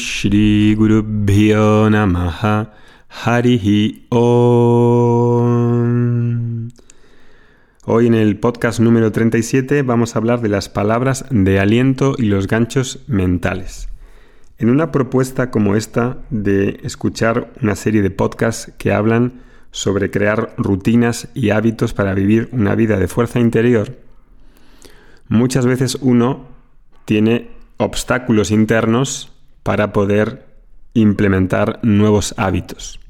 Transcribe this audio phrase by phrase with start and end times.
[0.00, 2.72] Shri Gurubhyo Namaha
[3.22, 5.50] Harihi Om.
[7.84, 12.22] Hoy en el podcast número 37 vamos a hablar de las palabras de aliento y
[12.22, 13.90] los ganchos mentales.
[14.56, 20.54] En una propuesta como esta de escuchar una serie de podcasts que hablan sobre crear
[20.56, 23.98] rutinas y hábitos para vivir una vida de fuerza interior,
[25.28, 26.46] muchas veces uno
[27.04, 29.29] tiene obstáculos internos
[29.62, 30.46] para poder
[30.94, 33.00] implementar nuevos hábitos.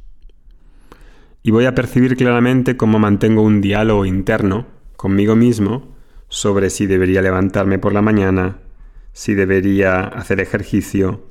[1.43, 5.97] Y voy a percibir claramente cómo mantengo un diálogo interno conmigo mismo
[6.29, 8.59] sobre si debería levantarme por la mañana,
[9.13, 11.27] si debería hacer ejercicio,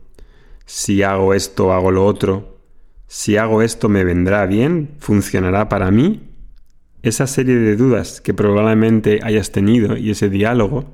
[0.66, 2.60] si hago esto hago lo otro,
[3.08, 6.30] si hago esto me vendrá bien, funcionará para mí.
[7.02, 10.92] Esa serie de dudas que probablemente hayas tenido y ese diálogo,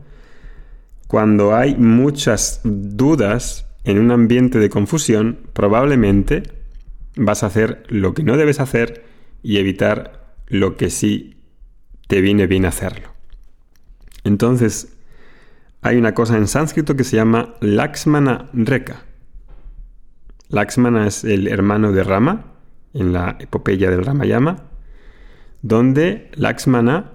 [1.08, 6.44] cuando hay muchas dudas en un ambiente de confusión, probablemente
[7.16, 9.06] vas a hacer lo que no debes hacer
[9.44, 11.38] y evitar lo que sí
[12.08, 13.10] te viene bien hacerlo.
[14.24, 14.98] Entonces,
[15.82, 19.06] hay una cosa en sánscrito que se llama Lakshmana Reka.
[20.50, 22.54] Lakshmana es el hermano de Rama
[22.94, 24.64] en la epopeya del Ramayama,
[25.62, 27.12] donde Lakshmana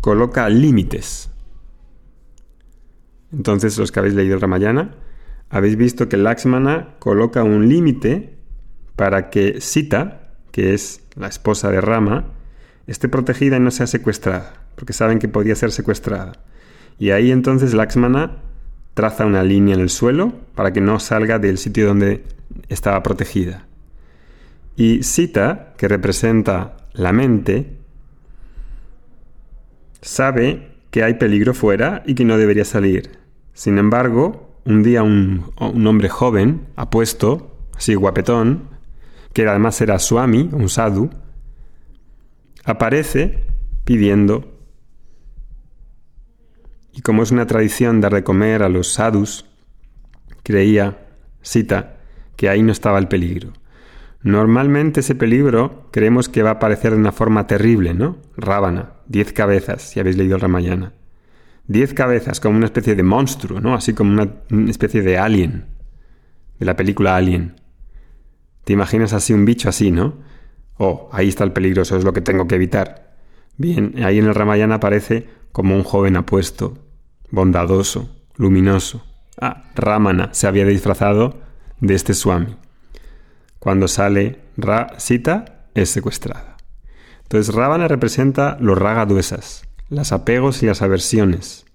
[0.00, 1.30] coloca límites.
[3.32, 4.96] Entonces, los que habéis leído el Ramayana,
[5.52, 8.34] habéis visto que Lakshmana coloca un límite
[8.96, 12.24] para que Sita, que es la esposa de Rama,
[12.86, 16.32] esté protegida y no sea secuestrada, porque saben que podía ser secuestrada.
[16.98, 18.38] Y ahí entonces Lakshmana
[18.94, 22.24] traza una línea en el suelo para que no salga del sitio donde
[22.70, 23.66] estaba protegida.
[24.74, 27.76] Y Sita, que representa la mente,
[30.00, 33.18] sabe que hay peligro fuera y que no debería salir.
[33.52, 38.68] Sin embargo, un día un, hombre joven, apuesto, así guapetón,
[39.32, 41.10] que además era Swami, un sadhu,
[42.64, 43.44] aparece
[43.84, 44.52] pidiendo.
[46.92, 49.46] Y como es una tradición dar de comer a los sadhus,
[50.42, 51.06] creía,
[51.40, 51.96] cita,
[52.36, 53.52] que ahí no estaba el peligro.
[54.22, 58.18] Normalmente ese peligro creemos que va a aparecer de una forma terrible, ¿no?
[58.36, 60.92] Rábana, diez cabezas, si habéis leído el Ramayana.
[61.72, 63.74] Diez cabezas, como una especie de monstruo, ¿no?
[63.74, 64.28] Así como una,
[64.68, 65.64] especie de alien,
[66.58, 67.56] de la película Alien.
[68.64, 70.18] Te imaginas así un bicho así, ¿no?
[70.76, 73.16] Oh, ahí está el peligro, eso es lo que tengo que evitar.
[73.56, 76.76] Bien, ahí en el Ramayana aparece como un joven apuesto,
[77.30, 79.06] bondadoso, luminoso.
[79.40, 81.40] Ah, Ramana se había disfrazado
[81.80, 82.54] de este Swami.
[83.58, 86.58] Cuando sale Ra Sita, es secuestrada.
[87.22, 91.66] Entonces, Ravana representa los ragaduesas, los apegos y las aversiones,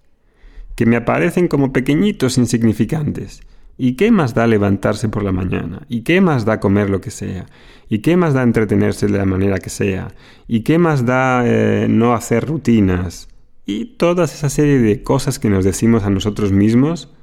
[0.75, 3.41] que me aparecen como pequeñitos insignificantes.
[3.77, 5.83] ¿Y qué más da levantarse por la mañana?
[5.87, 7.45] ¿Y qué más da comer lo que sea?
[7.89, 10.07] ¿Y qué más da entretenerse de la manera que sea?
[10.47, 13.27] ¿Y qué más da eh, no hacer rutinas?
[13.67, 17.13] Y toda esa serie de cosas que nos decimos a nosotros mismos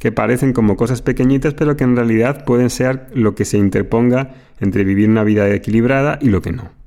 [0.00, 4.34] que parecen como cosas pequeñitas pero que en realidad pueden ser lo que se interponga
[4.58, 6.81] entre vivir una vida equilibrada y lo que no.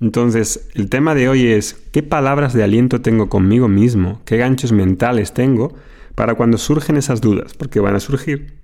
[0.00, 4.72] Entonces, el tema de hoy es qué palabras de aliento tengo conmigo mismo, qué ganchos
[4.72, 5.74] mentales tengo
[6.14, 8.54] para cuando surgen esas dudas, porque van a surgir.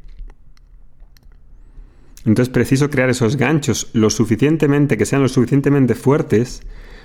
[2.24, 6.62] Entonces preciso crear esos ganchos lo suficientemente, que sean lo suficientemente fuertes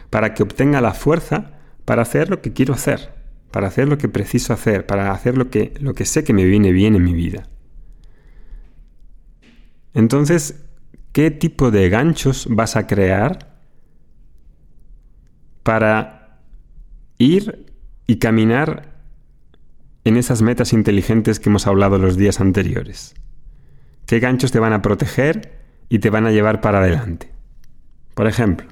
[0.10, 1.54] para que obtenga la fuerza
[1.86, 3.14] para hacer lo que quiero hacer,
[3.52, 6.46] para hacer lo que preciso hacer, para hacer lo que, lo que sé que me
[6.46, 7.48] viene bien en mi vida.
[9.94, 10.64] Entonces,
[11.14, 13.57] ¿qué tipo de ganchos vas a crear
[15.68, 16.40] para
[17.18, 17.74] ir
[18.08, 18.94] y caminar
[20.06, 23.16] en esas metas inteligentes que hemos hablado los días anteriores.
[24.06, 27.34] ¿Qué ganchos te van a proteger y te van a llevar para adelante?
[28.14, 28.66] Por ejemplo,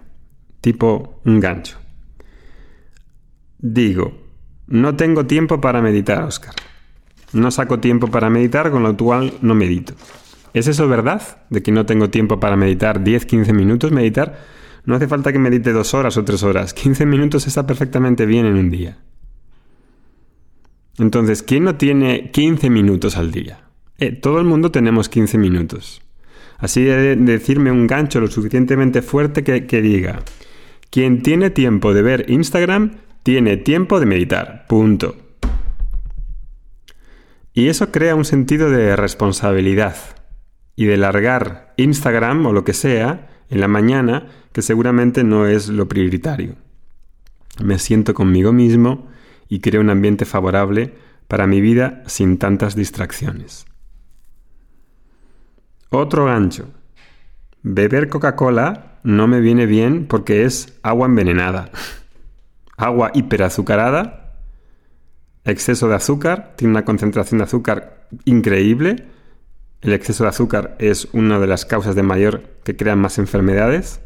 [0.62, 1.78] tipo un gancho.
[3.58, 4.18] Digo,
[4.68, 6.56] no tengo tiempo para meditar, Oscar.
[7.34, 9.96] No saco tiempo para meditar, con lo cual no medito.
[10.54, 11.42] ¿Es eso verdad?
[11.50, 14.56] ¿De que no tengo tiempo para meditar 10, 15 minutos meditar?
[14.86, 16.74] No hace falta que medite dos horas o tres horas.
[16.74, 19.00] 15 minutos está perfectamente bien en un día.
[20.98, 23.66] Entonces, ¿quién no tiene 15 minutos al día?
[23.98, 26.02] Eh, todo el mundo tenemos 15 minutos.
[26.58, 30.22] Así de decirme un gancho lo suficientemente fuerte que, que diga,
[30.90, 32.92] quien tiene tiempo de ver Instagram,
[33.24, 34.66] tiene tiempo de meditar.
[34.68, 35.18] Punto.
[37.54, 39.96] Y eso crea un sentido de responsabilidad
[40.76, 45.70] y de largar Instagram o lo que sea en la mañana que seguramente no es
[45.70, 46.56] lo prioritario.
[47.64, 49.08] Me siento conmigo mismo
[49.50, 50.94] y creo un ambiente favorable
[51.28, 53.66] para mi vida sin tantas distracciones.
[55.90, 56.70] Otro gancho.
[57.64, 61.72] Beber Coca-Cola no me viene bien porque es agua envenenada.
[62.78, 64.34] agua hiperazucarada,
[65.46, 69.08] exceso de azúcar, tiene una concentración de azúcar increíble.
[69.86, 74.02] El exceso de azúcar es una de las causas de mayor que crean más enfermedades,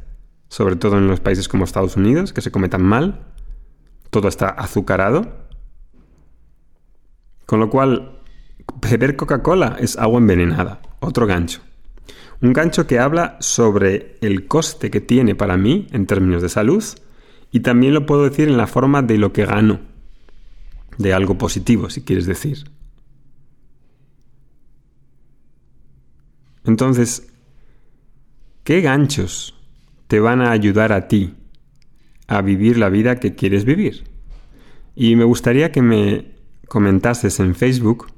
[0.50, 3.28] sobre todo en los países como Estados Unidos, que se cometan mal.
[4.10, 5.48] Todo está azucarado.
[7.46, 8.20] Con lo cual,
[8.82, 10.82] beber Coca-Cola es agua envenenada.
[11.00, 11.62] Otro gancho.
[12.42, 16.84] Un gancho que habla sobre el coste que tiene para mí en términos de salud
[17.54, 19.80] y también lo puedo decir en la forma de lo que gano,
[20.98, 22.66] de algo positivo, si quieres decir.
[26.70, 27.28] Entonces,
[28.64, 29.56] ¿qué ganchos
[30.08, 31.34] te van a ayudar a ti
[32.28, 34.04] a vivir la vida que quieres vivir?
[34.96, 36.36] Y me gustaría que me
[36.68, 38.12] comentases en Facebook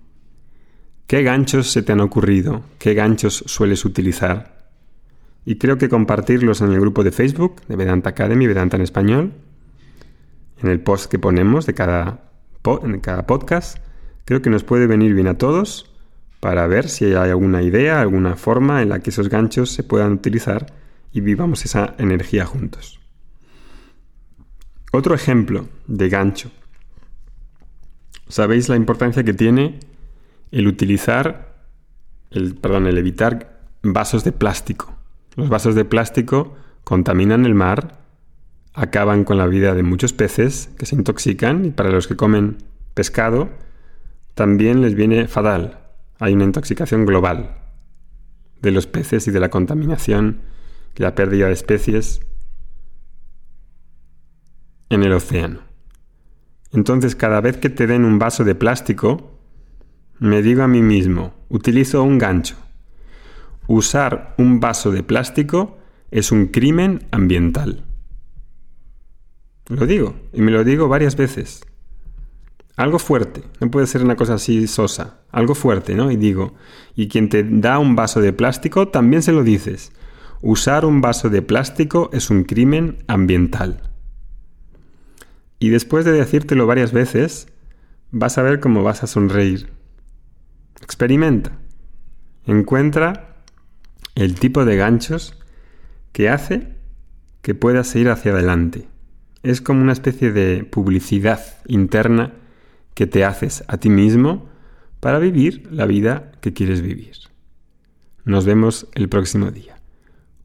[1.07, 4.69] qué ganchos se te han ocurrido, qué ganchos sueles utilizar.
[5.45, 9.33] Y creo que compartirlos en el grupo de Facebook de Vedanta Academy, Vedanta en español,
[10.61, 12.31] en el post que ponemos de cada,
[12.83, 13.77] en cada podcast,
[14.25, 15.90] creo que nos puede venir bien a todos
[16.41, 20.11] para ver si hay alguna idea, alguna forma en la que esos ganchos se puedan
[20.11, 20.73] utilizar
[21.13, 22.99] y vivamos esa energía juntos.
[24.91, 26.51] Otro ejemplo de gancho.
[28.27, 29.79] ¿Sabéis la importancia que tiene
[30.51, 31.63] el utilizar,
[32.31, 34.95] el, perdón, el evitar vasos de plástico?
[35.35, 37.99] Los vasos de plástico contaminan el mar,
[38.73, 42.57] acaban con la vida de muchos peces que se intoxican y para los que comen
[42.95, 43.49] pescado
[44.33, 45.80] también les viene fatal.
[46.21, 47.57] Hay una intoxicación global
[48.61, 50.43] de los peces y de la contaminación
[50.95, 52.21] y la pérdida de especies
[54.89, 55.59] en el océano.
[56.71, 59.37] Entonces cada vez que te den un vaso de plástico,
[60.19, 62.55] me digo a mí mismo, utilizo un gancho
[63.67, 65.77] usar un vaso de plástico
[66.11, 67.85] es un crimen ambiental.
[69.67, 71.61] Lo digo, y me lo digo varias veces.
[72.77, 76.09] Algo fuerte, no puede ser una cosa así sosa, algo fuerte, ¿no?
[76.11, 76.55] Y digo,
[76.95, 79.91] y quien te da un vaso de plástico también se lo dices.
[80.41, 83.81] Usar un vaso de plástico es un crimen ambiental.
[85.59, 87.47] Y después de decírtelo varias veces,
[88.09, 89.69] vas a ver cómo vas a sonreír.
[90.81, 91.59] Experimenta.
[92.45, 93.43] Encuentra
[94.15, 95.37] el tipo de ganchos
[96.11, 96.75] que hace
[97.41, 98.87] que puedas ir hacia adelante.
[99.43, 102.33] Es como una especie de publicidad interna
[102.93, 104.49] que te haces a ti mismo
[104.99, 107.11] para vivir la vida que quieres vivir.
[108.23, 109.77] Nos vemos el próximo día.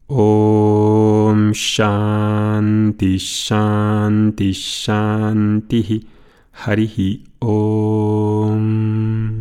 [0.07, 6.07] Om Shanti Shanti Shanti
[6.53, 9.36] Harihi Om